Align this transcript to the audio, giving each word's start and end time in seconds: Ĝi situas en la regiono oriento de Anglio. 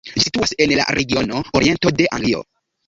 Ĝi 0.11 0.21
situas 0.27 0.53
en 0.65 0.73
la 0.79 0.87
regiono 1.01 1.45
oriento 1.61 1.97
de 2.01 2.13
Anglio. 2.19 2.47